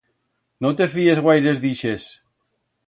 No 0.65 0.71
te 0.79 0.87
fíes 0.95 1.21
guaires 1.29 1.63
d'ixes. 1.67 2.11